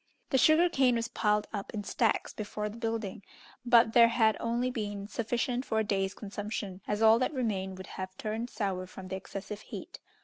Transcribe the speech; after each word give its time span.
The 0.31 0.39
sugar 0.39 0.67
cane 0.67 0.95
was 0.95 1.09
piled 1.09 1.45
up 1.53 1.71
in 1.75 1.83
stacks 1.83 2.33
before 2.33 2.69
the 2.69 2.77
building, 2.77 3.21
but 3.63 3.93
there 3.93 4.07
had 4.07 4.35
only 4.39 4.71
been 4.71 5.07
sufficient 5.07 5.63
for 5.63 5.77
a 5.77 5.83
day's 5.83 6.15
consumption, 6.15 6.81
as 6.87 7.03
all 7.03 7.19
that 7.19 7.35
remained 7.35 7.77
would 7.77 7.85
have 7.85 8.17
turned 8.17 8.49
sour 8.49 8.87
from 8.87 9.09
the 9.09 9.15
excessive 9.15 9.61
heat. 9.61 9.99